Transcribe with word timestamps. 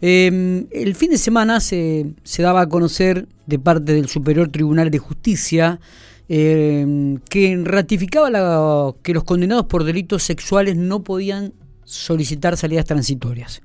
Eh, 0.00 0.66
el 0.70 0.94
fin 0.94 1.10
de 1.10 1.18
semana 1.18 1.60
se, 1.60 2.14
daba 2.38 2.62
a 2.62 2.68
conocer 2.68 3.26
de 3.46 3.58
parte 3.58 3.92
del 3.92 4.08
Superior 4.08 4.48
Tribunal 4.48 4.90
de 4.90 4.98
Justicia 4.98 5.80
eh, 6.28 7.18
que 7.30 7.60
ratificaba 7.64 8.30
la, 8.30 8.92
que 9.02 9.14
los 9.14 9.24
condenados 9.24 9.66
por 9.66 9.84
delitos 9.84 10.22
sexuales 10.22 10.76
no 10.76 11.02
podían 11.02 11.52
solicitar 11.84 12.56
salidas 12.56 12.84
transitorias. 12.84 13.62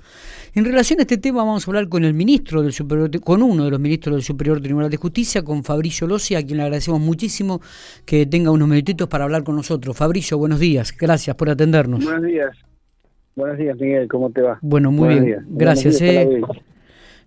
En 0.54 0.66
relación 0.66 1.00
a 1.00 1.04
este 1.04 1.18
tema 1.18 1.44
vamos 1.44 1.66
a 1.66 1.72
hablar 1.72 1.88
con 1.88 2.04
el 2.04 2.14
ministro 2.14 2.62
del 2.62 2.74
Superior, 2.74 3.10
con 3.22 3.42
uno 3.42 3.66
de 3.66 3.72
los 3.72 3.80
ministros 3.80 4.16
del 4.16 4.24
Superior 4.24 4.62
Tribunal 4.62 4.90
de 4.90 4.98
Justicia, 4.98 5.44
con 5.44 5.64
Fabricio 5.64 6.08
Lossi, 6.08 6.36
a 6.36 6.46
quien 6.46 6.58
le 6.58 6.64
agradecemos 6.64 7.00
muchísimo 7.00 7.62
que 8.06 8.26
tenga 8.26 8.52
unos 8.52 8.68
minutitos 8.68 9.08
para 9.08 9.24
hablar 9.24 9.44
con 9.44 9.56
nosotros. 9.56 9.96
Fabricio, 9.96 10.38
buenos 10.38 10.60
días, 10.60 10.94
gracias 10.98 11.36
por 11.36 11.50
atendernos. 11.50 12.04
Buenos 12.04 12.24
días. 12.24 12.71
Buenos 13.36 13.58
días, 13.58 13.78
Miguel, 13.80 14.08
¿cómo 14.08 14.30
te 14.30 14.42
va? 14.42 14.60
Bueno, 14.62 14.92
muy 14.92 15.20
bien, 15.20 15.46
gracias. 15.50 16.02
Eh. 16.02 16.42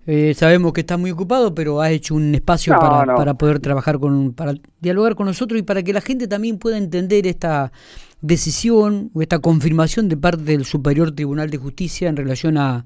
Eh, 0.07 0.35
sabemos 0.35 0.75
que 0.75 0.83
estás 0.83 0.99
muy 0.99 1.11
ocupado, 1.11 1.55
pero 1.55 1.81
has 1.81 1.91
hecho 1.91 2.15
un 2.15 2.35
espacio 2.35 2.75
para, 2.79 3.15
para 3.15 3.35
poder 3.35 3.59
trabajar 3.59 3.99
con, 3.99 4.35
para 4.35 4.53
dialogar 4.81 5.15
con 5.15 5.27
nosotros 5.27 5.59
y 5.59 5.63
para 5.63 5.83
que 5.83 5.95
la 5.95 6.03
gente 6.03 6.29
también 6.29 6.59
pueda 6.59 6.77
entender 6.77 7.27
esta 7.27 7.73
decisión 8.21 9.11
o 9.15 9.23
esta 9.23 9.39
confirmación 9.39 10.09
de 10.09 10.17
parte 10.17 10.43
del 10.45 10.65
Superior 10.65 11.13
Tribunal 11.13 11.51
de 11.51 11.59
Justicia 11.59 12.09
en 12.09 12.17
relación 12.17 12.59
a, 12.59 12.85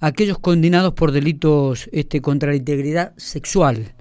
aquellos 0.00 0.38
condenados 0.38 0.94
por 0.94 1.12
delitos 1.12 1.88
este, 1.92 2.20
contra 2.20 2.50
la 2.50 2.56
integridad 2.56 3.12
sexual. 3.16 3.92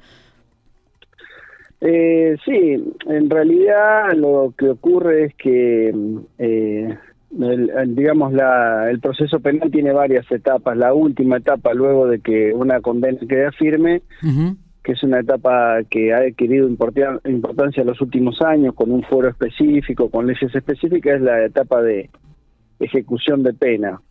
Eh, 1.81 2.35
sí, 2.43 2.93
en 3.07 3.29
realidad 3.29 4.13
lo 4.15 4.54
que 4.57 4.70
ocurre 4.70 5.26
es 5.26 5.35
que, 5.35 5.93
eh, 6.38 6.98
el, 7.38 7.95
digamos, 7.95 8.33
la, 8.33 8.89
el 8.89 8.99
proceso 8.99 9.39
penal 9.39 9.70
tiene 9.71 9.91
varias 9.93 10.29
etapas. 10.31 10.77
La 10.77 10.93
última 10.93 11.37
etapa, 11.37 11.73
luego 11.73 12.07
de 12.07 12.20
que 12.20 12.53
una 12.53 12.81
condena 12.81 13.20
quede 13.27 13.51
firme, 13.51 14.01
que 14.83 14.91
es 14.93 15.03
una 15.03 15.20
etapa 15.20 15.84
que 15.89 16.13
ha 16.13 16.20
adquirido 16.20 16.67
importancia 16.67 17.81
en 17.81 17.87
los 17.87 18.01
últimos 18.01 18.41
años, 18.41 18.73
con 18.73 18.91
un 18.91 19.04
foro 19.04 19.29
específico, 19.29 20.09
con 20.09 20.27
leyes 20.27 20.54
específicas, 20.54 21.15
es 21.15 21.21
la 21.21 21.45
etapa 21.45 21.81
de 21.81 22.09
ejecución 22.79 23.43
de 23.43 23.54
pena. 23.54 24.01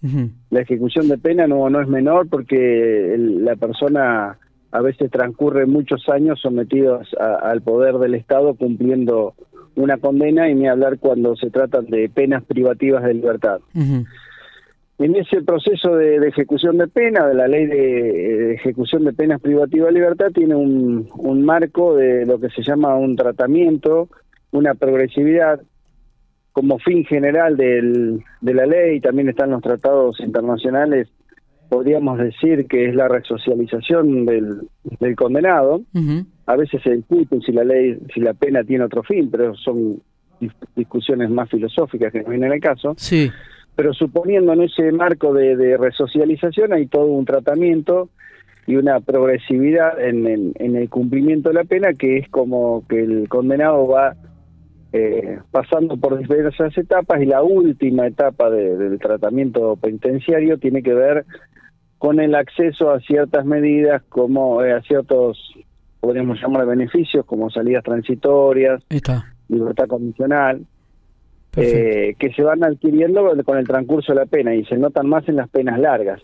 La 0.51 0.61
ejecución 0.61 1.09
de 1.09 1.19
pena 1.19 1.47
no, 1.47 1.69
no 1.71 1.81
es 1.81 1.89
menor 1.89 2.29
porque 2.29 3.17
la 3.19 3.57
persona 3.57 4.39
a 4.71 4.81
veces 4.83 5.11
transcurre 5.11 5.67
muchos 5.67 6.09
años 6.09 6.41
sometidos 6.41 7.09
al 7.19 7.63
poder 7.63 7.97
del 7.99 8.15
Estado 8.15 8.55
cumpliendo 8.55 9.35
una 9.79 9.99
condena 9.99 10.49
y 10.51 10.55
ni 10.55 10.69
hablar 10.69 10.99
cuando 10.99 11.37
se 11.37 11.51
tratan 11.51 11.87
de 11.87 12.09
penas 12.09 12.45
privativas 12.45 13.05
de 13.05 13.15
libertad. 13.15 13.61
En 13.75 15.15
ese 15.15 15.43
proceso 15.43 15.95
de, 15.95 16.17
ejecución 16.27 16.77
de 16.77 16.89
pena, 16.89 17.27
de 17.27 17.35
la 17.35 17.47
ley 17.47 17.67
de, 17.67 18.55
ejecución 18.55 19.05
de 19.05 19.13
penas 19.13 19.41
privativas 19.41 19.89
de 19.89 20.01
libertad, 20.01 20.27
tiene 20.35 20.57
un, 20.57 21.09
un 21.17 21.45
marco 21.45 21.95
de 21.95 22.27
lo 22.27 22.41
que 22.41 22.51
se 22.51 22.63
llama 22.63 22.97
un 22.97 23.15
tratamiento, 23.15 24.09
una 24.51 24.75
progresividad 24.75 25.61
como 26.53 26.81
fin 26.81 27.05
general 27.05 27.57
del, 27.57 28.25
de 28.41 28.55
la 28.55 28.67
ley, 28.67 29.01
también 29.01 29.29
están 29.29 29.51
los 29.51 29.63
tratados 29.63 30.19
internacionales, 30.19 31.09
podríamos 31.69 32.19
decir 32.19 32.67
que 32.67 32.89
es 32.89 32.97
la 32.97 33.07
resocialización 33.07 34.25
del, 34.27 34.69
del 34.99 35.15
condenado. 35.15 35.83
A 36.49 36.57
veces 36.57 36.83
se 36.83 36.97
discute 36.97 37.41
si 37.45 37.53
la 37.53 37.63
ley, 37.63 37.99
si 38.15 38.21
la 38.21 38.33
pena 38.33 38.65
tiene 38.65 38.85
otro 38.85 39.03
fin, 39.03 39.31
pero 39.31 39.55
son 39.55 40.01
discusiones 40.75 41.29
más 41.29 41.51
filosóficas 41.51 42.11
que 42.11 42.23
no 42.23 42.31
vienen 42.31 42.53
al 42.53 42.61
caso. 42.61 42.95
Sí. 42.97 43.31
Pero 43.77 43.93
suponiendo 43.93 44.55
en 44.55 44.63
ese 44.63 44.91
marco 44.93 45.35
de, 45.35 45.57
de 45.57 45.77
resocialización 45.77 46.73
hay 46.73 46.87
todo 46.87 47.07
un 47.07 47.27
tratamiento 47.27 48.09
y 48.67 48.77
una 48.77 49.01
progresividad 49.01 50.01
en, 50.01 50.55
en, 50.55 50.77
el 50.77 50.89
cumplimiento 50.89 51.49
de 51.49 51.55
la 51.55 51.65
pena 51.65 51.95
que 51.95 52.19
es 52.19 52.29
como 52.29 52.87
que 52.89 53.01
el 53.01 53.29
condenado 53.29 53.89
va 53.89 54.15
eh, 54.93 55.39
pasando 55.51 55.97
por 55.97 56.19
diversas 56.19 56.77
etapas 56.77 57.23
y 57.23 57.27
la 57.27 57.43
última 57.43 58.07
etapa 58.07 58.51
del 58.51 58.99
tratamiento 58.99 59.77
penitenciario 59.77 60.59
tiene 60.59 60.83
que 60.83 60.95
ver 60.95 61.25
con 61.99 62.21
el 62.21 62.35
acceso 62.35 62.91
a 62.91 63.01
ciertas 63.01 63.45
medidas 63.45 64.03
como 64.09 64.63
eh, 64.63 64.73
a 64.73 64.83
ciertos 64.83 65.39
podríamos 66.01 66.41
llamar 66.41 66.67
beneficios 66.67 67.25
como 67.25 67.51
salidas 67.51 67.85
transitorias 67.85 68.83
libertad 69.49 69.87
condicional 69.87 70.67
eh, 71.57 72.15
que 72.19 72.33
se 72.33 72.43
van 72.43 72.63
adquiriendo 72.63 73.25
con 73.45 73.59
el 73.59 73.67
transcurso 73.67 74.13
de 74.13 74.21
la 74.21 74.27
pena 74.27 74.55
y 74.55 74.65
se 74.67 74.77
notan 74.77 75.09
más 75.09 75.29
en 75.29 75.37
las 75.37 75.49
penas 75.49 75.79
largas. 75.81 76.23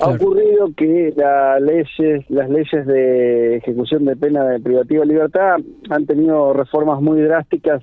Ha 0.00 0.08
ocurrido 0.08 0.72
que 0.76 1.12
las 1.16 1.60
leyes, 1.60 2.28
las 2.30 2.50
leyes 2.50 2.86
de 2.86 3.56
ejecución 3.56 4.04
de 4.04 4.16
pena 4.16 4.44
de 4.44 4.60
privativa 4.60 5.00
de 5.00 5.06
libertad 5.06 5.56
han 5.90 6.06
tenido 6.06 6.52
reformas 6.52 7.00
muy 7.00 7.20
drásticas, 7.20 7.82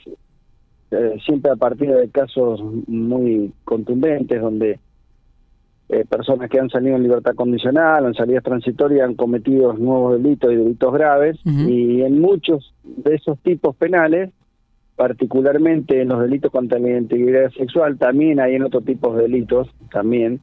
eh, 0.92 1.18
siempre 1.26 1.52
a 1.52 1.56
partir 1.56 1.92
de 1.92 2.10
casos 2.10 2.60
muy 2.88 3.54
contundentes, 3.64 4.42
donde 4.42 4.80
eh, 5.94 6.06
personas 6.06 6.50
que 6.50 6.58
han 6.58 6.70
salido 6.70 6.96
en 6.96 7.04
libertad 7.04 7.36
condicional, 7.36 8.06
en 8.06 8.14
salidas 8.14 8.46
transitorias, 8.46 9.06
han 9.06 9.16
cometido 9.16 9.74
nuevos 9.74 10.22
delitos 10.22 10.54
y 10.54 10.56
delitos 10.56 10.94
graves, 10.94 11.38
y 11.44 12.02
en 12.02 12.22
muchos 12.22 12.74
de 12.82 13.16
esos 13.16 13.38
tipos 13.40 13.76
penales, 13.76 14.32
particularmente 14.96 16.02
en 16.02 16.08
los 16.08 16.22
delitos 16.22 16.50
contra 16.50 16.80
la 16.80 16.98
integridad 16.98 17.52
sexual, 17.52 17.98
también 17.98 18.40
hay 18.40 18.56
en 18.56 18.64
otros 18.64 18.86
tipos 18.86 19.18
de 19.18 19.24
delitos, 19.24 19.68
también, 19.92 20.40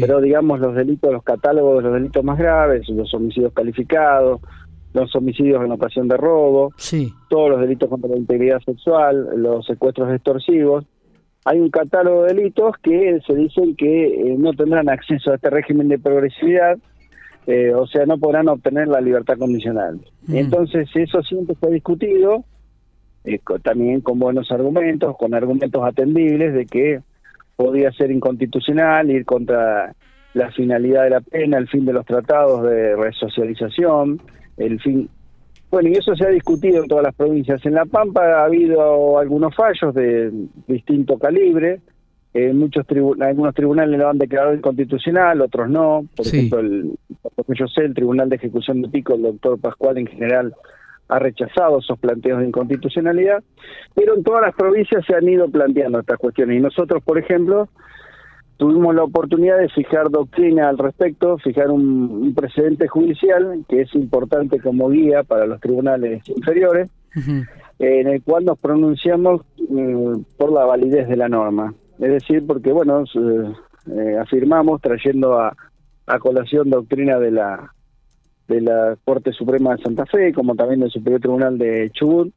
pero 0.00 0.20
digamos 0.20 0.60
los 0.60 0.72
delitos, 0.76 1.12
los 1.12 1.24
catálogos 1.24 1.78
de 1.78 1.82
los 1.82 1.94
delitos 1.94 2.22
más 2.22 2.38
graves, 2.38 2.88
los 2.88 3.12
homicidios 3.12 3.52
calificados, 3.52 4.40
los 4.92 5.12
homicidios 5.16 5.64
en 5.64 5.72
ocasión 5.72 6.06
de 6.06 6.16
robo, 6.16 6.70
todos 7.28 7.50
los 7.50 7.60
delitos 7.60 7.88
contra 7.88 8.08
la 8.08 8.18
integridad 8.18 8.60
sexual, 8.60 9.30
los 9.34 9.66
secuestros 9.66 10.12
extorsivos, 10.12 10.84
hay 11.44 11.60
un 11.60 11.70
catálogo 11.70 12.22
de 12.24 12.34
delitos 12.34 12.76
que 12.82 13.20
se 13.26 13.34
dicen 13.34 13.74
que 13.76 14.06
eh, 14.06 14.36
no 14.38 14.52
tendrán 14.52 14.88
acceso 14.88 15.32
a 15.32 15.34
este 15.36 15.50
régimen 15.50 15.88
de 15.88 15.98
progresividad, 15.98 16.78
eh, 17.46 17.74
o 17.74 17.86
sea, 17.86 18.06
no 18.06 18.18
podrán 18.18 18.48
obtener 18.48 18.86
la 18.88 19.00
libertad 19.00 19.38
condicional. 19.38 20.00
Mm. 20.28 20.36
Entonces, 20.36 20.88
eso 20.94 21.22
siempre 21.22 21.56
ha 21.60 21.66
discutido, 21.66 22.44
eh, 23.24 23.40
también 23.62 24.00
con 24.00 24.18
buenos 24.18 24.52
argumentos, 24.52 25.16
con 25.16 25.34
argumentos 25.34 25.82
atendibles 25.84 26.54
de 26.54 26.66
que 26.66 27.00
podía 27.56 27.90
ser 27.92 28.12
inconstitucional, 28.12 29.10
ir 29.10 29.24
contra 29.24 29.94
la 30.34 30.50
finalidad 30.52 31.04
de 31.04 31.10
la 31.10 31.20
pena, 31.20 31.58
el 31.58 31.68
fin 31.68 31.84
de 31.84 31.92
los 31.92 32.06
tratados 32.06 32.62
de 32.64 32.96
resocialización, 32.96 34.20
el 34.56 34.80
fin... 34.80 35.08
Bueno, 35.72 35.88
y 35.88 35.94
eso 35.94 36.14
se 36.14 36.26
ha 36.26 36.28
discutido 36.28 36.82
en 36.82 36.86
todas 36.86 37.02
las 37.02 37.14
provincias. 37.14 37.64
En 37.64 37.72
La 37.72 37.86
Pampa 37.86 38.22
ha 38.22 38.44
habido 38.44 39.18
algunos 39.18 39.56
fallos 39.56 39.94
de 39.94 40.30
distinto 40.68 41.18
calibre. 41.18 41.80
En 42.34 42.58
muchos 42.58 42.84
algunos 43.20 43.54
tribunales 43.54 43.98
lo 43.98 44.10
han 44.10 44.18
declarado 44.18 44.54
inconstitucional, 44.54 45.40
otros 45.40 45.70
no. 45.70 46.04
Por 46.14 46.26
ejemplo, 46.26 46.60
el, 46.60 46.92
porque 47.34 47.54
yo 47.58 47.66
sé, 47.68 47.86
el 47.86 47.94
Tribunal 47.94 48.28
de 48.28 48.36
Ejecución 48.36 48.82
de 48.82 48.90
Pico, 48.90 49.14
el 49.14 49.22
doctor 49.22 49.58
Pascual 49.58 49.96
en 49.96 50.08
general, 50.08 50.54
ha 51.08 51.18
rechazado 51.18 51.78
esos 51.78 51.98
planteos 51.98 52.40
de 52.40 52.48
inconstitucionalidad, 52.48 53.42
pero 53.94 54.14
en 54.14 54.22
todas 54.22 54.42
las 54.42 54.54
provincias 54.54 55.02
se 55.06 55.14
han 55.14 55.26
ido 55.26 55.48
planteando 55.48 56.00
estas 56.00 56.18
cuestiones. 56.18 56.58
Y 56.58 56.60
nosotros, 56.60 57.02
por 57.02 57.16
ejemplo, 57.16 57.70
tuvimos 58.62 58.94
la 58.94 59.02
oportunidad 59.02 59.58
de 59.58 59.68
fijar 59.70 60.08
doctrina 60.08 60.68
al 60.68 60.78
respecto, 60.78 61.36
fijar 61.38 61.68
un, 61.72 62.32
precedente 62.32 62.86
judicial 62.86 63.64
que 63.68 63.80
es 63.80 63.92
importante 63.96 64.60
como 64.60 64.88
guía 64.88 65.24
para 65.24 65.46
los 65.46 65.60
tribunales 65.60 66.22
inferiores, 66.28 66.88
en 67.80 68.06
el 68.06 68.22
cual 68.22 68.44
nos 68.44 68.56
pronunciamos 68.60 69.40
mm, 69.68 70.12
por 70.36 70.52
la 70.52 70.64
validez 70.64 71.08
de 71.08 71.16
la 71.16 71.28
norma. 71.28 71.74
Es 71.98 72.12
decir, 72.12 72.46
porque, 72.46 72.70
bueno, 72.70 73.02
eh, 73.02 74.16
afirmamos, 74.16 74.80
trayendo 74.80 75.40
a, 75.40 75.56
a 76.06 76.18
colación 76.20 76.70
doctrina 76.70 77.18
de 77.18 77.32
la 77.32 77.72
de 78.46 78.60
la 78.60 78.96
Corte 79.04 79.32
Suprema 79.32 79.74
de 79.74 79.82
Santa 79.82 80.06
Fe, 80.06 80.32
como 80.32 80.54
también 80.54 80.80
del 80.80 80.90
Superior 80.90 81.20
Tribunal 81.20 81.58
de 81.58 81.90
Chubut, 81.94 82.32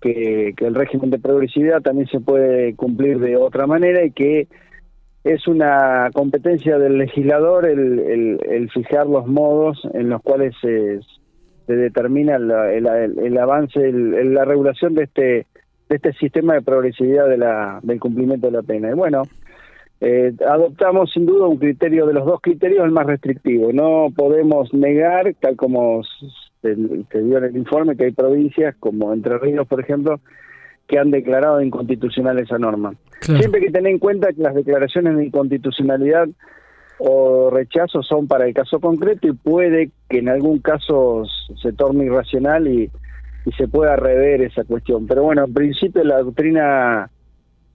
que, 0.00 0.52
el 0.56 0.74
régimen 0.74 1.10
de 1.10 1.20
progresividad 1.20 1.80
también 1.80 2.08
se 2.08 2.18
puede 2.18 2.74
cumplir 2.74 3.20
de 3.20 3.36
otra 3.36 3.68
manera 3.68 4.04
y 4.04 4.10
que 4.10 4.48
es 5.24 5.46
una 5.46 6.10
competencia 6.12 6.78
del 6.78 6.98
legislador 6.98 7.66
el, 7.66 8.38
el, 8.48 8.70
fijar 8.70 9.06
los 9.06 9.26
modos 9.26 9.80
en 9.92 10.08
los 10.08 10.22
cuales 10.22 10.54
se, 10.60 11.00
se 11.66 11.76
determina 11.76 12.36
el, 12.36 12.50
el, 12.50 13.38
avance, 13.38 13.92
la 13.92 14.44
regulación 14.44 14.94
de 14.94 15.04
este 15.04 15.46
de 15.90 15.96
este 15.96 16.12
sistema 16.14 16.54
de 16.54 16.62
progresividad 16.62 17.28
de 17.28 17.36
la, 17.36 17.80
del 17.82 17.98
cumplimiento 17.98 18.46
de 18.46 18.52
la 18.52 18.62
pena. 18.62 18.90
Y 18.90 18.94
bueno, 18.94 19.24
eh, 20.00 20.32
adoptamos 20.48 21.10
sin 21.12 21.26
duda 21.26 21.48
un 21.48 21.58
criterio 21.58 22.06
de 22.06 22.14
los 22.14 22.24
dos 22.24 22.40
criterios 22.40 22.84
el 22.84 22.92
más 22.92 23.06
restrictivo. 23.06 23.72
No 23.72 24.08
podemos 24.16 24.72
negar, 24.72 25.34
tal 25.40 25.56
como 25.56 26.02
se, 26.62 26.74
dio 26.74 27.38
en 27.38 27.44
el 27.44 27.56
informe, 27.56 27.96
que 27.96 28.04
hay 28.04 28.12
provincias 28.12 28.76
como 28.78 29.12
Entre 29.12 29.36
Ríos, 29.38 29.66
por 29.66 29.80
ejemplo, 29.80 30.20
que 30.86 30.98
han 30.98 31.10
declarado 31.10 31.60
inconstitucional 31.60 32.38
esa 32.38 32.58
norma. 32.58 32.94
Siempre 33.38 33.60
hay 33.60 33.66
que 33.66 33.72
tener 33.72 33.92
en 33.92 33.98
cuenta 33.98 34.32
que 34.32 34.42
las 34.42 34.54
declaraciones 34.54 35.16
de 35.16 35.26
inconstitucionalidad 35.26 36.28
o 36.98 37.50
rechazo 37.50 38.02
son 38.02 38.26
para 38.28 38.46
el 38.46 38.54
caso 38.54 38.78
concreto 38.78 39.26
y 39.26 39.32
puede 39.32 39.90
que 40.08 40.18
en 40.18 40.28
algún 40.28 40.58
caso 40.58 41.24
se 41.60 41.72
torne 41.72 42.04
irracional 42.04 42.68
y, 42.68 42.90
y 43.46 43.52
se 43.52 43.68
pueda 43.68 43.96
rever 43.96 44.42
esa 44.42 44.64
cuestión. 44.64 45.06
Pero 45.06 45.22
bueno, 45.22 45.44
en 45.44 45.54
principio 45.54 46.04
la 46.04 46.18
doctrina 46.18 47.10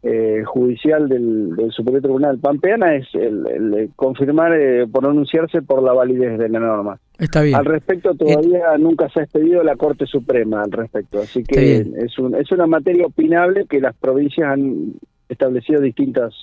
eh, 0.08 0.44
judicial 0.46 1.10
del, 1.10 1.72
Superior 1.72 2.04
Tribunal 2.04 2.38
Pampeana 2.38 2.96
es 2.96 3.08
el, 3.16 3.90
confirmar, 3.96 4.54
eh, 4.54 4.86
pronunciarse 4.86 5.64
por 5.64 5.82
la 5.82 5.94
validez 5.94 6.38
de 6.38 6.48
la 6.48 6.60
norma. 6.60 7.00
Está 7.18 7.42
bien. 7.42 7.56
Al 7.56 7.66
respecto, 7.66 8.14
todavía 8.14 8.78
nunca 8.78 9.10
se 9.10 9.22
ha 9.22 9.24
expedido 9.24 9.64
la 9.64 9.76
Corte 9.76 10.06
Suprema 10.06 10.62
al 10.62 10.72
respecto, 10.72 11.22
así 11.22 11.44
que 11.44 11.78
es, 11.78 12.20
un, 12.20 12.36
es 12.36 12.52
una 12.52 12.68
materia 12.68 13.08
opinable 13.08 13.66
que 13.68 13.80
las 13.80 13.96
provincias 13.96 14.48
han 14.50 14.94
establecido 15.30 15.82
distintas 15.82 16.34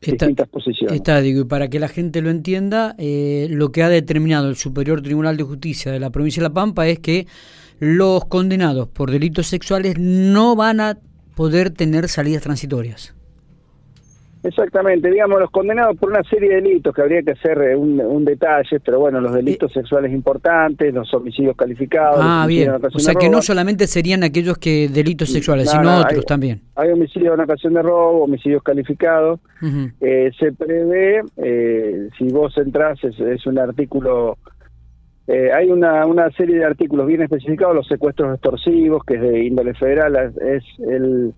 distintas 0.00 0.48
posiciones. 0.48 0.96
Está, 0.96 1.20
digo, 1.20 1.42
y 1.42 1.44
para 1.44 1.68
que 1.68 1.78
la 1.78 1.88
gente 1.88 2.22
lo 2.22 2.30
entienda, 2.30 2.94
eh, 2.98 3.46
lo 3.50 3.70
que 3.70 3.82
ha 3.82 3.88
determinado 3.88 4.48
el 4.48 4.56
Superior 4.56 5.00
Tribunal 5.00 5.36
de 5.36 5.44
Justicia 5.44 5.92
de 5.92 6.00
la 6.00 6.10
provincia 6.10 6.42
de 6.42 6.48
La 6.48 6.54
Pampa 6.54 6.88
es 6.88 6.98
que 6.98 7.26
los 7.78 8.24
condenados 8.24 8.88
por 8.88 9.10
delitos 9.10 9.46
sexuales 9.46 9.98
no 9.98 10.56
van 10.56 10.80
a 10.80 10.98
poder 11.34 11.70
tener 11.70 12.08
salidas 12.08 12.42
transitorias. 12.42 13.14
Exactamente, 14.44 15.08
digamos, 15.08 15.38
los 15.38 15.50
condenados 15.50 15.96
por 15.98 16.10
una 16.10 16.24
serie 16.24 16.48
de 16.50 16.54
delitos 16.56 16.92
que 16.92 17.00
habría 17.00 17.22
que 17.22 17.30
hacer 17.32 17.58
eh, 17.62 17.76
un, 17.76 18.24
detalle, 18.24 18.80
pero 18.80 18.98
bueno, 18.98 19.20
los 19.20 19.32
delitos 19.32 19.70
eh, 19.70 19.74
sexuales 19.74 20.12
importantes, 20.12 20.92
los 20.92 21.12
homicidios 21.14 21.56
calificados. 21.56 22.18
Ah, 22.20 22.44
bien. 22.48 22.72
O 22.92 22.98
sea 22.98 23.14
que 23.14 23.28
no 23.28 23.40
solamente 23.40 23.86
serían 23.86 24.24
aquellos 24.24 24.58
que 24.58 24.88
delitos 24.88 25.30
sexuales, 25.30 25.70
sino 25.70 26.00
otros 26.00 26.24
también. 26.26 26.60
Hay 26.74 26.90
homicidios 26.90 27.34
en 27.34 27.40
ocasión 27.40 27.74
de 27.74 27.82
robo, 27.82 28.24
homicidios 28.24 28.62
calificados. 28.62 29.38
Eh, 30.00 30.30
se 30.38 30.52
prevé, 30.52 31.22
si 32.18 32.28
vos 32.28 32.56
entras, 32.58 32.98
es, 33.04 33.46
un 33.46 33.58
artículo 33.58 34.38
hay 35.28 35.70
una, 35.70 36.04
una 36.04 36.30
serie 36.32 36.56
de 36.56 36.64
artículos 36.64 37.06
bien 37.06 37.22
especificados, 37.22 37.74
los 37.74 37.86
secuestros 37.86 38.34
extorsivos, 38.34 39.02
que 39.04 39.14
es 39.14 39.20
de 39.22 39.44
índole 39.44 39.72
federal, 39.74 40.34
es 40.40 40.64
el 40.80 41.32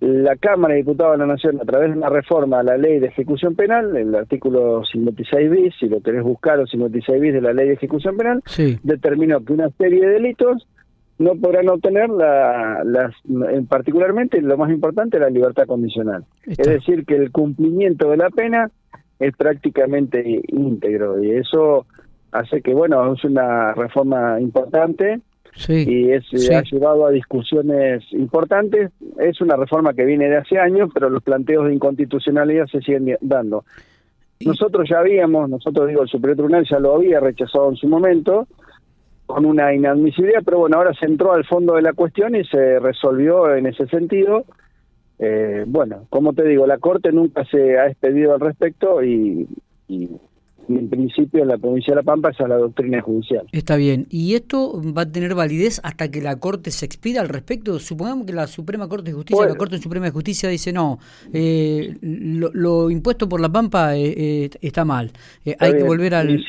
la 0.00 0.34
Cámara 0.36 0.74
de 0.74 0.80
Diputados 0.80 1.12
de 1.12 1.18
la 1.18 1.26
Nación, 1.26 1.60
a 1.60 1.64
través 1.64 1.90
de 1.90 1.98
una 1.98 2.08
reforma 2.08 2.60
a 2.60 2.62
la 2.62 2.78
ley 2.78 2.98
de 3.00 3.08
ejecución 3.08 3.54
penal, 3.54 3.94
el 3.96 4.14
artículo 4.14 4.82
56 4.84 5.50
bis, 5.50 5.74
si 5.78 5.88
lo 5.88 6.00
querés 6.00 6.22
buscar, 6.22 6.58
o 6.58 6.66
56 6.66 7.20
bis 7.20 7.34
de 7.34 7.40
la 7.42 7.52
ley 7.52 7.68
de 7.68 7.74
ejecución 7.74 8.16
penal, 8.16 8.42
determinó 8.82 9.44
que 9.44 9.52
una 9.52 9.68
serie 9.70 10.00
de 10.00 10.14
delitos 10.14 10.66
no 11.18 11.34
podrán 11.34 11.68
obtener 11.68 12.08
la, 12.08 12.82
las, 12.82 13.14
particularmente 13.68 14.40
lo 14.40 14.56
más 14.56 14.70
importante, 14.70 15.18
la 15.18 15.28
libertad 15.28 15.66
condicional. 15.66 16.24
Es 16.46 16.56
decir, 16.56 17.04
que 17.04 17.16
el 17.16 17.30
cumplimiento 17.30 18.10
de 18.10 18.16
la 18.16 18.30
pena 18.30 18.70
es 19.18 19.36
prácticamente 19.36 20.40
íntegro 20.48 21.22
y 21.22 21.32
eso 21.32 21.84
hace 22.32 22.62
que, 22.62 22.72
bueno, 22.72 23.12
es 23.12 23.22
una 23.24 23.74
reforma 23.74 24.40
importante 24.40 25.20
y 25.68 26.10
es, 26.10 26.24
eh, 26.32 26.54
ha 26.54 26.62
llevado 26.62 27.06
a 27.06 27.10
discusiones 27.10 28.04
importantes. 28.12 28.90
Es 29.18 29.40
una 29.40 29.56
reforma 29.56 29.94
que 29.94 30.04
viene 30.04 30.28
de 30.28 30.36
hace 30.36 30.58
años, 30.58 30.90
pero 30.92 31.10
los 31.10 31.22
planteos 31.22 31.66
de 31.66 31.74
inconstitucionalidad 31.74 32.66
se 32.66 32.80
siguen 32.80 33.16
dando. 33.20 33.64
Nosotros 34.44 34.88
ya 34.88 35.00
habíamos, 35.00 35.50
nosotros 35.50 35.88
digo, 35.88 36.02
el 36.02 36.08
Superior 36.08 36.36
Tribunal 36.36 36.66
ya 36.68 36.78
lo 36.78 36.94
había 36.94 37.20
rechazado 37.20 37.68
en 37.68 37.76
su 37.76 37.88
momento 37.88 38.46
con 39.26 39.44
una 39.44 39.72
inadmisibilidad, 39.72 40.42
pero 40.44 40.58
bueno, 40.58 40.78
ahora 40.78 40.92
se 40.94 41.06
entró 41.06 41.32
al 41.32 41.44
fondo 41.44 41.74
de 41.74 41.82
la 41.82 41.92
cuestión 41.92 42.34
y 42.34 42.44
se 42.44 42.80
resolvió 42.80 43.54
en 43.54 43.66
ese 43.66 43.86
sentido. 43.86 44.44
Eh, 45.18 45.64
bueno, 45.66 46.06
como 46.08 46.32
te 46.32 46.42
digo, 46.44 46.66
la 46.66 46.78
Corte 46.78 47.12
nunca 47.12 47.44
se 47.44 47.78
ha 47.78 47.86
expedido 47.86 48.34
al 48.34 48.40
respecto 48.40 49.02
y 50.70 50.78
en 50.78 50.88
principio 50.88 51.42
en 51.42 51.48
la 51.48 51.58
provincia 51.58 51.92
de 51.92 51.96
La 51.96 52.02
Pampa 52.04 52.30
esa 52.30 52.44
es 52.44 52.48
la 52.48 52.56
doctrina 52.56 53.00
judicial. 53.00 53.44
Está 53.50 53.74
bien. 53.74 54.06
¿Y 54.08 54.34
esto 54.34 54.80
va 54.96 55.02
a 55.02 55.10
tener 55.10 55.34
validez 55.34 55.80
hasta 55.82 56.12
que 56.12 56.22
la 56.22 56.38
Corte 56.38 56.70
se 56.70 56.86
expida 56.86 57.20
al 57.20 57.28
respecto? 57.28 57.80
Supongamos 57.80 58.24
que 58.24 58.32
la 58.32 58.46
Suprema 58.46 58.88
Corte 58.88 59.10
de 59.10 59.16
Justicia, 59.16 59.46
la 59.46 59.56
Corte 59.56 59.78
Suprema 59.78 60.06
de 60.06 60.12
Justicia 60.12 60.48
dice 60.48 60.72
no, 60.72 61.00
eh, 61.32 61.96
lo, 62.00 62.88
impuesto 62.88 63.28
por 63.28 63.40
La 63.40 63.48
Pampa 63.48 63.96
eh, 63.96 64.14
eh, 64.16 64.50
está 64.60 64.84
mal. 64.84 65.10
hay 65.58 65.72
que 65.72 65.82
volver 65.82 66.14
al... 66.14 66.40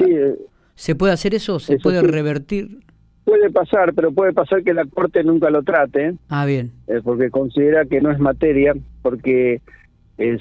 ¿Se 0.76 0.96
puede 0.96 1.14
hacer 1.14 1.34
eso? 1.34 1.60
¿Se 1.60 1.78
puede 1.80 2.02
revertir? 2.04 2.80
Puede 3.24 3.50
pasar, 3.50 3.94
pero 3.96 4.12
puede 4.12 4.34
pasar 4.34 4.64
que 4.64 4.74
la 4.74 4.86
Corte 4.86 5.24
nunca 5.24 5.50
lo 5.50 5.64
trate. 5.64 6.14
Ah, 6.30 6.46
bien. 6.46 6.72
porque 7.04 7.32
considera 7.32 7.86
que 7.86 8.02
no 8.02 8.12
es 8.12 8.20
materia, 8.20 8.76
porque 9.02 9.62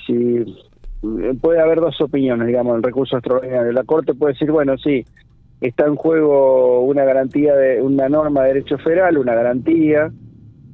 si 0.06 0.44
puede 1.41 1.61
haber 1.61 1.81
dos 1.81 2.00
opiniones, 2.00 2.47
digamos, 2.47 2.76
en 2.76 2.82
recurso 2.82 3.17
extraordinario. 3.17 3.73
La 3.73 3.85
Corte 3.85 4.14
puede 4.14 4.35
decir, 4.35 4.50
bueno, 4.50 4.76
sí, 4.79 5.05
está 5.61 5.87
en 5.87 5.97
juego 5.97 6.82
una 6.82 7.05
garantía 7.05 7.55
de 7.55 7.82
una 7.82 8.08
norma 8.08 8.43
de 8.43 8.55
derecho 8.55 8.79
federal, 8.79 9.19
una 9.19 9.35
garantía, 9.35 10.11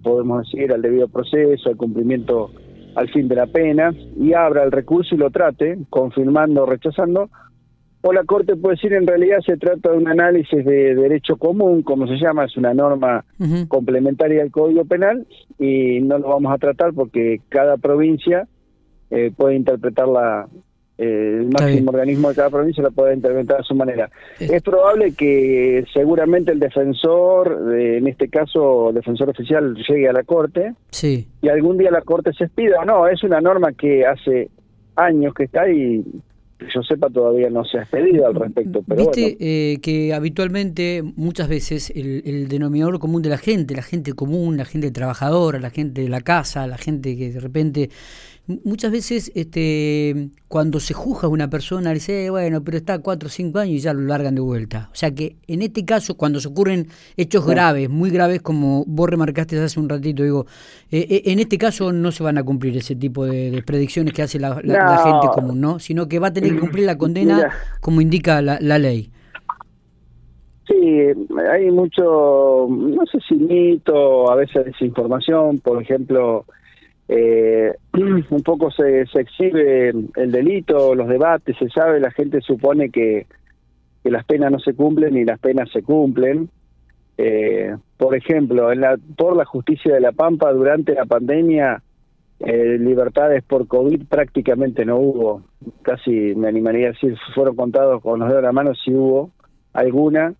podemos 0.02 0.44
decir, 0.44 0.72
al 0.72 0.82
debido 0.82 1.08
proceso, 1.08 1.68
al 1.68 1.76
cumplimiento 1.76 2.50
al 2.94 3.10
fin 3.10 3.28
de 3.28 3.34
la 3.34 3.46
pena, 3.46 3.92
y 4.18 4.32
abra 4.32 4.64
el 4.64 4.72
recurso 4.72 5.14
y 5.14 5.18
lo 5.18 5.30
trate, 5.30 5.78
confirmando 5.90 6.62
o 6.62 6.66
rechazando, 6.66 7.28
o 8.00 8.12
la 8.12 8.24
Corte 8.24 8.56
puede 8.56 8.76
decir, 8.76 8.94
en 8.94 9.06
realidad 9.06 9.38
se 9.44 9.56
trata 9.56 9.90
de 9.90 9.98
un 9.98 10.08
análisis 10.08 10.64
de 10.64 10.94
derecho 10.94 11.36
común, 11.36 11.82
como 11.82 12.06
se 12.06 12.16
llama, 12.16 12.44
es 12.44 12.56
una 12.56 12.72
norma 12.72 13.24
complementaria 13.68 14.42
al 14.42 14.50
Código 14.50 14.84
Penal, 14.84 15.26
y 15.58 16.00
no 16.00 16.18
lo 16.18 16.28
vamos 16.28 16.52
a 16.54 16.58
tratar 16.58 16.94
porque 16.94 17.40
cada 17.48 17.76
provincia 17.76 18.48
eh, 19.10 19.30
puede 19.36 19.56
interpretarla, 19.56 20.48
eh, 20.98 21.38
el 21.40 21.48
máximo 21.48 21.90
organismo 21.90 22.28
de 22.30 22.34
cada 22.34 22.50
provincia 22.50 22.82
la 22.82 22.90
puede 22.90 23.14
interpretar 23.14 23.60
a 23.60 23.64
su 23.64 23.74
manera. 23.74 24.10
Es 24.38 24.62
probable 24.62 25.12
que 25.12 25.84
seguramente 25.92 26.52
el 26.52 26.58
defensor, 26.58 27.74
en 27.76 28.06
este 28.06 28.28
caso 28.28 28.88
el 28.90 28.94
defensor 28.96 29.30
oficial, 29.30 29.74
llegue 29.88 30.08
a 30.08 30.12
la 30.12 30.22
Corte 30.22 30.74
sí. 30.90 31.28
y 31.42 31.48
algún 31.48 31.78
día 31.78 31.90
la 31.90 32.02
Corte 32.02 32.32
se 32.32 32.44
expida 32.44 32.84
no, 32.84 33.06
es 33.08 33.22
una 33.22 33.40
norma 33.40 33.72
que 33.72 34.06
hace 34.06 34.50
años 34.96 35.34
que 35.34 35.44
está 35.44 35.70
y 35.70 36.02
yo 36.74 36.82
sepa 36.82 37.10
todavía 37.10 37.50
no 37.50 37.64
se 37.64 37.78
ha 37.78 37.82
expedido 37.82 38.26
al 38.26 38.34
respecto. 38.34 38.82
Pero 38.86 39.02
Viste 39.02 39.36
eh, 39.40 39.78
que 39.80 40.14
habitualmente, 40.14 41.02
muchas 41.16 41.48
veces, 41.48 41.90
el, 41.94 42.22
el, 42.24 42.48
denominador 42.48 42.98
común 42.98 43.22
de 43.22 43.28
la 43.28 43.38
gente, 43.38 43.74
la 43.74 43.82
gente 43.82 44.14
común, 44.14 44.56
la 44.56 44.64
gente 44.64 44.90
trabajadora, 44.90 45.58
la 45.58 45.70
gente 45.70 46.02
de 46.02 46.08
la 46.08 46.22
casa, 46.22 46.66
la 46.66 46.78
gente 46.78 47.16
que 47.16 47.30
de 47.30 47.40
repente 47.40 47.90
muchas 48.64 48.92
veces 48.92 49.32
este 49.34 50.30
cuando 50.48 50.78
se 50.78 50.94
juzga 50.94 51.26
a 51.26 51.30
una 51.30 51.50
persona 51.50 51.92
dice 51.92 52.26
eh, 52.26 52.30
bueno 52.30 52.62
pero 52.62 52.76
está 52.76 53.00
cuatro 53.00 53.26
o 53.26 53.30
cinco 53.30 53.58
años 53.58 53.74
y 53.74 53.78
ya 53.80 53.92
lo 53.92 54.02
largan 54.02 54.34
de 54.34 54.40
vuelta 54.40 54.88
o 54.92 54.94
sea 54.94 55.12
que 55.12 55.36
en 55.48 55.62
este 55.62 55.84
caso 55.84 56.16
cuando 56.16 56.38
se 56.38 56.48
ocurren 56.48 56.86
hechos 57.16 57.44
graves 57.44 57.88
muy 57.88 58.10
graves 58.10 58.42
como 58.42 58.84
vos 58.86 59.10
remarcaste 59.10 59.58
hace 59.58 59.80
un 59.80 59.88
ratito 59.88 60.22
digo 60.22 60.46
eh, 60.90 61.06
eh, 61.10 61.22
en 61.26 61.40
este 61.40 61.58
caso 61.58 61.92
no 61.92 62.12
se 62.12 62.22
van 62.22 62.38
a 62.38 62.44
cumplir 62.44 62.76
ese 62.76 62.94
tipo 62.94 63.24
de, 63.24 63.62
predicciones 63.66 64.12
que 64.12 64.22
hace 64.22 64.38
la, 64.38 64.54
gente 64.54 65.28
común 65.34 65.60
no 65.60 65.78
sino 65.78 66.08
que 66.08 66.18
va 66.18 66.28
a 66.28 66.32
tener 66.32 66.52
que 66.52 66.60
cumplir 66.60 66.86
la 66.86 66.96
condena 66.96 67.50
como 67.80 68.00
indica 68.00 68.42
la, 68.42 68.58
la 68.60 68.78
ley. 68.78 69.10
Sí, 70.66 70.98
hay 71.48 71.70
mucho, 71.70 72.66
no 72.68 73.06
sé 73.06 73.18
si 73.28 73.36
mito, 73.36 74.28
a 74.30 74.34
veces 74.34 74.64
desinformación, 74.64 75.60
por 75.60 75.80
ejemplo, 75.80 76.44
eh, 77.08 77.72
un 77.94 78.42
poco 78.42 78.70
se, 78.70 79.06
se 79.06 79.20
exhibe 79.20 79.90
el 79.90 80.32
delito, 80.32 80.94
los 80.94 81.08
debates, 81.08 81.56
se 81.58 81.68
sabe, 81.70 82.00
la 82.00 82.10
gente 82.10 82.40
supone 82.40 82.90
que, 82.90 83.26
las 84.04 84.24
penas 84.24 84.52
no 84.52 84.60
se 84.60 84.72
cumplen 84.74 85.16
y 85.16 85.24
las 85.24 85.40
penas 85.40 85.68
se 85.72 85.82
cumplen. 85.82 86.48
Eh, 87.18 87.74
por 87.96 88.14
ejemplo, 88.14 88.70
en 88.70 88.82
la, 88.82 88.96
por 89.16 89.36
la 89.36 89.44
justicia 89.44 89.92
de 89.92 90.00
la 90.00 90.12
Pampa 90.12 90.52
durante 90.52 90.94
la 90.94 91.06
pandemia, 91.06 91.82
eh, 92.38 92.76
libertades 92.78 93.42
por 93.42 93.66
COVID 93.66 94.06
prácticamente 94.06 94.84
no 94.84 94.98
hubo. 94.98 95.42
Casi 95.82 96.10
me 96.36 96.46
animaría 96.46 96.88
a 96.88 96.92
decir, 96.92 97.16
fueron 97.34 97.56
contados 97.56 98.00
con 98.00 98.20
los 98.20 98.28
dedos 98.28 98.42
de 98.42 98.46
la 98.46 98.52
mano 98.52 98.74
si 98.76 98.92
hubo 98.94 99.30
alguna. 99.72 100.34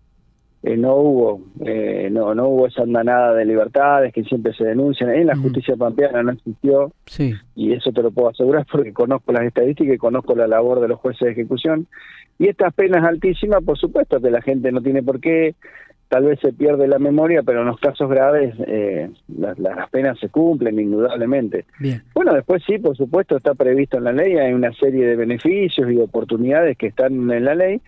Eh, 0.63 0.75
no 0.75 0.95
hubo 0.95 1.41
eh, 1.63 2.09
no 2.11 2.33
no 2.33 2.47
hubo 2.47 2.65
esa 2.65 2.81
andanada 2.81 3.35
de 3.35 3.45
libertades 3.45 4.11
que 4.11 4.23
siempre 4.23 4.53
se 4.53 4.63
denuncian 4.63 5.11
en 5.11 5.27
la 5.27 5.35
justicia 5.35 5.75
pampeana 5.75 6.23
no 6.23 6.31
existió 6.31 6.91
sí. 7.05 7.35
y 7.55 7.73
eso 7.73 7.91
te 7.91 8.01
lo 8.01 8.09
puedo 8.09 8.29
asegurar 8.29 8.65
porque 8.71 8.91
conozco 8.91 9.31
las 9.33 9.43
estadísticas 9.43 9.93
y 9.93 9.99
conozco 9.99 10.35
la 10.35 10.47
labor 10.47 10.79
de 10.79 10.87
los 10.87 10.99
jueces 10.99 11.27
de 11.27 11.31
ejecución 11.33 11.85
y 12.39 12.47
estas 12.47 12.73
penas 12.73 13.03
altísimas 13.03 13.63
por 13.63 13.77
supuesto 13.77 14.19
que 14.19 14.31
la 14.31 14.41
gente 14.41 14.71
no 14.71 14.81
tiene 14.81 15.03
por 15.03 15.19
qué 15.19 15.53
tal 16.07 16.23
vez 16.23 16.39
se 16.39 16.51
pierde 16.53 16.87
la 16.87 16.97
memoria 16.97 17.43
pero 17.43 17.61
en 17.61 17.67
los 17.67 17.79
casos 17.79 18.09
graves 18.09 18.55
eh, 18.65 19.11
las, 19.37 19.59
las 19.59 19.87
penas 19.91 20.17
se 20.19 20.29
cumplen 20.29 20.79
indudablemente 20.79 21.65
Bien. 21.79 22.01
bueno 22.15 22.33
después 22.33 22.63
sí 22.65 22.79
por 22.79 22.97
supuesto 22.97 23.37
está 23.37 23.53
previsto 23.53 23.97
en 23.97 24.05
la 24.05 24.11
ley 24.11 24.33
hay 24.37 24.53
una 24.53 24.73
serie 24.73 25.05
de 25.05 25.15
beneficios 25.17 25.87
y 25.91 25.97
de 25.97 26.03
oportunidades 26.03 26.75
que 26.79 26.87
están 26.87 27.29
en 27.29 27.45
la 27.45 27.53
ley 27.53 27.79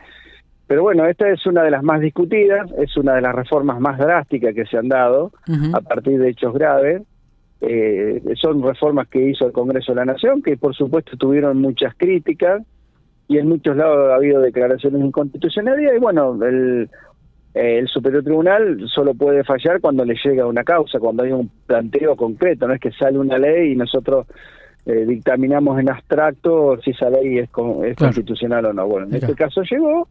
pero 0.70 0.84
bueno, 0.84 1.08
esta 1.08 1.28
es 1.28 1.44
una 1.48 1.64
de 1.64 1.72
las 1.72 1.82
más 1.82 2.00
discutidas, 2.00 2.72
es 2.78 2.96
una 2.96 3.16
de 3.16 3.22
las 3.22 3.34
reformas 3.34 3.80
más 3.80 3.98
drásticas 3.98 4.54
que 4.54 4.68
se 4.68 4.78
han 4.78 4.88
dado 4.88 5.32
a 5.74 5.82
partir 5.82 6.20
de 6.20 6.30
hechos 6.30 6.54
graves. 6.54 7.02
Eh, 7.60 8.22
son 8.36 8.62
reformas 8.62 9.08
que 9.08 9.32
hizo 9.32 9.48
el 9.48 9.52
Congreso 9.52 9.94
de 9.94 9.96
la 9.96 10.06
Nación, 10.06 10.44
que 10.44 10.58
por 10.58 10.76
supuesto 10.76 11.18
tuvieron 11.18 11.60
muchas 11.60 11.96
críticas, 11.98 12.62
y 13.28 13.40
en 13.40 13.50
muchos 13.50 13.76
lados 13.76 14.12
ha 14.12 14.16
habido 14.18 14.42
declaraciones 14.42 15.00
de 15.00 15.08
inconstitucionalidad 15.08 15.92
y 15.96 16.00
bueno, 16.00 16.38
el, 16.46 16.88
el 17.56 17.88
Superior 17.88 18.24
Tribunal 18.24 18.88
solo 18.94 19.16
puede 19.16 19.44
fallar 19.44 19.82
cuando 19.82 20.06
le 20.06 20.16
llega 20.24 20.46
una 20.46 20.64
causa, 20.64 21.00
cuando 21.00 21.24
hay 21.24 21.32
un 21.32 21.50
planteo 21.66 22.16
concreto, 22.16 22.68
no 22.68 22.76
es 22.76 22.80
que 22.80 22.92
sale 22.92 23.18
una 23.18 23.40
ley 23.40 23.72
y 23.72 23.76
nosotros 23.76 24.28
eh, 24.86 25.04
dictaminamos 25.08 25.80
en 25.80 25.90
abstracto 25.90 26.80
si 26.84 26.92
esa 26.92 27.10
ley 27.10 27.40
es, 27.40 27.50
es 27.86 27.96
constitucional 27.98 28.66
o 28.66 28.74
no. 28.74 28.88
Bueno, 28.88 29.08
en 29.08 29.16
este 29.16 29.34
caso 29.34 29.64
llegó 29.64 30.08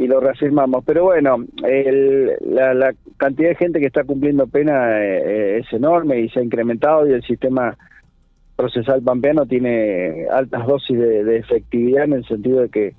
y 0.00 0.06
lo 0.06 0.18
reafirmamos. 0.18 0.82
Pero 0.86 1.04
bueno, 1.04 1.44
el, 1.62 2.32
la, 2.40 2.94
cantidad 3.18 3.50
de 3.50 3.54
gente 3.54 3.80
que 3.80 3.86
está 3.86 4.02
cumpliendo 4.04 4.46
pena 4.46 4.98
eh, 4.98 5.58
es 5.58 5.70
enorme 5.74 6.20
y 6.20 6.30
se 6.30 6.40
ha 6.40 6.42
incrementado 6.42 7.06
y 7.06 7.12
el 7.12 7.22
sistema 7.22 7.76
procesal 8.56 9.02
pampeano 9.02 9.44
tiene 9.44 10.26
altas 10.30 10.66
dosis 10.66 10.98
de, 10.98 11.36
efectividad 11.36 12.04
en 12.04 12.14
el 12.14 12.24
sentido 12.24 12.62
de 12.62 12.70
que 12.70 12.94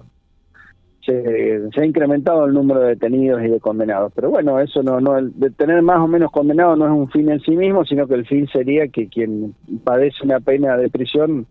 se, 1.03 1.81
ha 1.81 1.85
incrementado 1.85 2.45
el 2.45 2.53
número 2.53 2.81
de 2.81 2.89
detenidos 2.89 3.41
y 3.41 3.47
de 3.47 3.59
condenados. 3.59 4.13
Pero 4.13 4.29
bueno, 4.29 4.59
eso 4.59 4.83
no, 4.83 5.01
no, 5.01 5.17
el, 5.17 5.31
de 5.39 5.49
tener 5.49 5.81
más 5.81 5.97
o 6.01 6.07
menos 6.07 6.31
condenados 6.31 6.77
no 6.77 6.85
es 6.85 6.91
un 6.91 7.09
fin 7.09 7.31
en 7.31 7.39
sí 7.39 7.57
mismo, 7.57 7.83
sino 7.83 8.07
que 8.07 8.13
el 8.13 8.27
fin 8.27 8.47
sería 8.53 8.89
que 8.89 9.07
quien 9.07 9.55
padece 9.83 10.23
una 10.23 10.39
pena 10.39 10.77
de 10.77 10.91
prisión, 10.91 11.47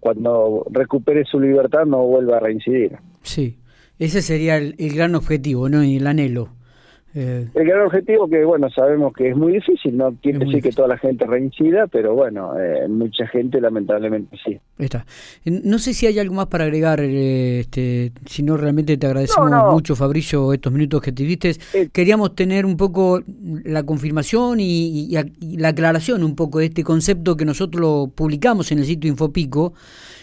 cuando 0.00 0.66
recupere 0.70 1.24
su 1.24 1.40
libertad, 1.40 1.86
no 1.86 2.04
vuelva 2.04 2.36
a 2.36 2.40
reincidir. 2.40 2.98
Sí, 3.22 3.56
ese 4.04 4.22
sería 4.22 4.56
el, 4.56 4.74
el 4.78 4.94
gran 4.94 5.14
objetivo, 5.14 5.68
¿no? 5.68 5.84
Y 5.84 5.96
el 5.96 6.06
anhelo. 6.06 6.50
Eh, 7.14 7.46
el 7.54 7.66
gran 7.66 7.82
objetivo 7.82 8.28
que, 8.28 8.44
bueno, 8.44 8.70
sabemos 8.70 9.12
que 9.12 9.30
es 9.30 9.36
muy 9.36 9.52
difícil, 9.52 9.96
no 9.96 10.14
quiere 10.22 10.38
decir 10.38 10.62
que 10.62 10.70
toda 10.70 10.88
la 10.88 10.96
gente 10.96 11.26
reincida, 11.26 11.86
pero 11.86 12.14
bueno, 12.14 12.58
eh, 12.58 12.88
mucha 12.88 13.26
gente 13.26 13.60
lamentablemente 13.60 14.36
sí. 14.42 14.58
Está. 14.78 15.04
No 15.44 15.78
sé 15.78 15.92
si 15.92 16.06
hay 16.06 16.18
algo 16.18 16.34
más 16.34 16.46
para 16.46 16.64
agregar, 16.64 17.00
eh, 17.00 17.60
este, 17.60 18.12
si 18.24 18.42
no 18.42 18.56
realmente 18.56 18.96
te 18.96 19.06
agradecemos 19.06 19.50
mucho, 19.72 19.94
Fabricio, 19.94 20.52
estos 20.52 20.72
minutos 20.72 21.02
que 21.02 21.12
te 21.12 21.24
diste. 21.24 21.52
Queríamos 21.92 22.34
tener 22.34 22.64
un 22.64 22.76
poco 22.76 23.20
la 23.64 23.82
confirmación 23.82 24.58
y, 24.60 25.10
la 25.58 25.68
aclaración 25.68 26.24
un 26.24 26.34
poco 26.34 26.60
de 26.60 26.66
este 26.66 26.82
concepto 26.82 27.36
que 27.36 27.44
nosotros 27.44 27.80
lo 27.80 28.10
publicamos 28.14 28.72
en 28.72 28.78
el 28.78 28.84
sitio 28.84 29.10
Infopico 29.10 29.74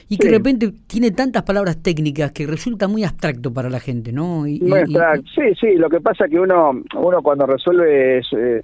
y 0.10 0.18
que 0.18 0.28
de 0.28 0.34
repente 0.34 0.74
tiene 0.88 1.12
tantas 1.12 1.44
palabras 1.44 1.82
técnicas 1.82 2.32
que 2.32 2.48
resulta 2.48 2.88
muy 2.88 3.04
abstracto 3.04 3.54
para 3.54 3.70
la 3.70 3.80
gente, 3.80 4.12
¿no? 4.12 4.44
sí, 4.46 5.44
sí, 5.60 5.76
lo 5.76 5.88
que 5.88 6.02
pasa 6.02 6.28
que 6.28 6.40
uno, 6.40 6.79
uno 6.96 7.22
cuando 7.22 7.46
resuelve 7.46 8.20
eh, 8.20 8.62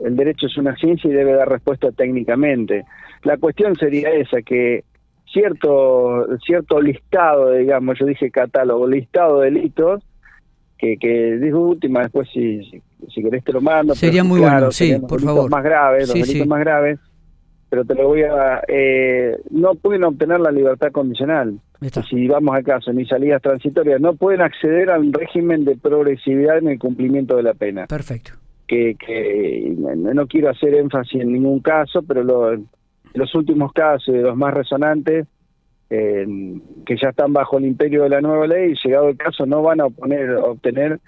el 0.00 0.16
derecho 0.16 0.46
es 0.46 0.56
una 0.56 0.74
ciencia 0.76 1.08
y 1.08 1.14
debe 1.14 1.34
dar 1.34 1.48
respuesta 1.48 1.90
técnicamente. 1.92 2.84
La 3.22 3.36
cuestión 3.38 3.74
sería 3.76 4.10
esa, 4.10 4.42
que 4.42 4.84
cierto, 5.32 6.26
cierto 6.44 6.80
listado, 6.80 7.52
digamos, 7.52 7.98
yo 7.98 8.06
dije 8.06 8.30
catálogo, 8.30 8.86
listado 8.86 9.40
de 9.40 9.50
delitos, 9.50 10.02
que, 10.78 10.96
que 10.96 11.36
dijo 11.36 11.60
última, 11.60 12.02
después 12.02 12.28
si, 12.32 12.82
si, 13.08 13.22
querés 13.22 13.44
te 13.44 13.52
lo 13.52 13.60
mando. 13.60 13.94
Sería 13.94 14.24
muy 14.24 14.40
bueno, 14.40 14.70
sí, 14.70 14.96
por 15.08 15.20
favor. 15.20 15.50
Más 15.50 15.62
graves, 15.62 16.08
los 16.08 16.26
delitos 16.26 16.46
más 16.46 16.60
graves 16.60 16.98
pero 17.74 17.84
te 17.84 17.96
lo 17.96 18.06
voy 18.06 18.22
a... 18.22 18.62
Eh, 18.68 19.36
no 19.50 19.74
pueden 19.74 20.04
obtener 20.04 20.38
la 20.38 20.52
libertad 20.52 20.92
condicional. 20.92 21.58
Si 22.08 22.28
vamos 22.28 22.54
al 22.54 22.62
caso, 22.62 22.92
ni 22.92 23.04
salidas 23.04 23.42
transitorias, 23.42 24.00
no 24.00 24.14
pueden 24.14 24.42
acceder 24.42 24.90
al 24.90 25.12
régimen 25.12 25.64
de 25.64 25.76
progresividad 25.76 26.58
en 26.58 26.68
el 26.68 26.78
cumplimiento 26.78 27.34
de 27.36 27.42
la 27.42 27.54
pena. 27.54 27.88
Perfecto. 27.88 28.34
Que, 28.68 28.94
que 28.94 29.74
no 29.76 30.26
quiero 30.28 30.50
hacer 30.50 30.76
énfasis 30.76 31.20
en 31.20 31.32
ningún 31.32 31.58
caso, 31.58 32.04
pero 32.04 32.22
los 32.22 33.34
últimos 33.34 33.72
casos, 33.72 34.14
los 34.14 34.36
más 34.36 34.54
resonantes, 34.54 35.26
eh, 35.90 36.26
que 36.86 36.96
ya 36.96 37.08
están 37.08 37.32
bajo 37.32 37.58
el 37.58 37.64
imperio 37.64 38.04
de 38.04 38.10
la 38.10 38.20
nueva 38.20 38.46
ley, 38.46 38.74
llegado 38.84 39.08
el 39.08 39.16
caso, 39.16 39.46
no 39.46 39.62
van 39.62 39.80
a 39.80 39.86
obtener 39.86 41.00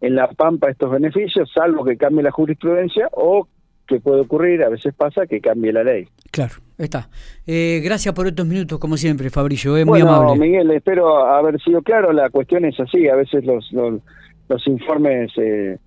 en 0.00 0.14
la 0.14 0.28
pampa 0.28 0.70
estos 0.70 0.92
beneficios, 0.92 1.50
salvo 1.52 1.84
que 1.84 1.96
cambie 1.96 2.22
la 2.22 2.30
jurisprudencia 2.30 3.08
o 3.10 3.48
que 3.86 4.00
puede 4.00 4.22
ocurrir, 4.22 4.62
a 4.62 4.68
veces 4.68 4.94
pasa 4.94 5.26
que 5.26 5.40
cambie 5.40 5.72
la 5.72 5.84
ley. 5.84 6.06
Claro, 6.30 6.54
está. 6.78 7.08
Eh, 7.46 7.80
gracias 7.84 8.14
por 8.14 8.26
estos 8.26 8.46
minutos, 8.46 8.78
como 8.78 8.96
siempre, 8.96 9.30
Fabricio, 9.30 9.76
es 9.76 9.86
muy 9.86 10.00
amable. 10.00 10.38
Miguel, 10.38 10.70
espero 10.70 11.26
haber 11.26 11.60
sido 11.60 11.82
claro, 11.82 12.12
la 12.12 12.30
cuestión 12.30 12.64
es 12.64 12.78
así, 12.80 13.08
a 13.08 13.16
veces 13.16 13.44
los, 13.44 13.70
los, 13.72 14.66
informes 14.66 15.30
eh, 15.36 15.78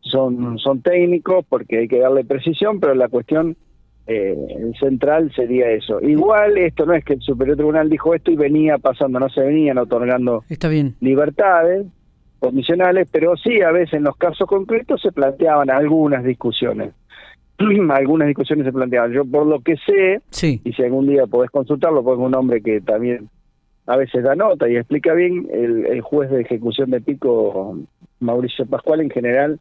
son, 0.00 0.58
son 0.58 0.82
técnicos 0.82 1.44
porque 1.48 1.78
hay 1.78 1.88
que 1.88 2.00
darle 2.00 2.24
precisión, 2.24 2.80
pero 2.80 2.94
la 2.94 3.08
cuestión 3.08 3.56
eh, 4.06 4.36
central 4.78 5.32
sería 5.34 5.68
eso. 5.70 6.00
Igual 6.00 6.58
esto 6.58 6.86
no 6.86 6.94
es 6.94 7.04
que 7.04 7.14
el 7.14 7.20
Superior 7.20 7.56
Tribunal 7.56 7.90
dijo 7.90 8.14
esto 8.14 8.30
y 8.30 8.36
venía 8.36 8.78
pasando, 8.78 9.18
no 9.18 9.28
se 9.28 9.40
venían 9.40 9.78
otorgando 9.78 10.44
Está 10.48 10.68
bien. 10.68 10.94
libertades 11.00 11.86
condicionales, 12.38 13.08
pero 13.10 13.36
sí 13.36 13.62
a 13.62 13.72
veces 13.72 13.94
en 13.94 14.04
los 14.04 14.16
casos 14.16 14.46
concretos 14.46 15.00
se 15.00 15.10
planteaban 15.10 15.70
algunas 15.70 16.22
discusiones. 16.22 16.92
algunas 17.90 18.28
discusiones 18.28 18.66
se 18.66 18.72
planteaban. 18.72 19.12
Yo 19.12 19.24
por 19.24 19.46
lo 19.46 19.60
que 19.60 19.76
sé, 19.76 20.20
y 20.64 20.72
si 20.72 20.82
algún 20.82 21.06
día 21.06 21.26
podés 21.26 21.50
consultarlo, 21.50 22.02
porque 22.02 22.22
es 22.22 22.26
un 22.26 22.34
hombre 22.34 22.60
que 22.60 22.80
también 22.80 23.28
a 23.86 23.96
veces 23.96 24.22
da 24.24 24.34
nota 24.34 24.68
y 24.68 24.76
explica 24.76 25.14
bien, 25.14 25.48
el, 25.52 26.00
juez 26.00 26.30
de 26.30 26.40
ejecución 26.40 26.90
de 26.90 27.00
Pico, 27.00 27.78
Mauricio 28.18 28.66
Pascual, 28.66 29.00
en 29.00 29.10
general, 29.10 29.60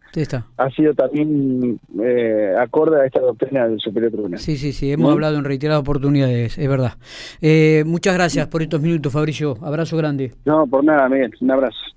ha 0.57 0.69
sido 0.71 0.93
también 0.93 1.79
eh, 2.01 2.55
acorde 2.59 3.01
a 3.01 3.05
esta 3.05 3.19
doctrina 3.19 3.67
del 3.67 3.79
Superior 3.79 4.11
Tribunal. 4.11 4.39
Sí, 4.39 4.57
sí, 4.57 4.73
sí, 4.73 4.91
hemos 4.91 5.11
hablado 5.11 5.37
en 5.37 5.43
reiteradas 5.43 5.81
oportunidades, 5.81 6.57
es 6.57 6.67
verdad. 6.67 6.93
Eh, 7.41 7.83
muchas 7.85 8.15
gracias 8.15 8.47
por 8.47 8.63
estos 8.63 8.81
minutos, 8.81 9.13
Fabricio. 9.13 9.57
Abrazo 9.61 9.95
grande. 9.97 10.31
No, 10.45 10.65
por 10.65 10.83
nada, 10.83 11.07
Miguel. 11.07 11.31
Un 11.39 11.51
abrazo. 11.51 11.77